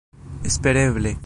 [0.43, 1.17] espereble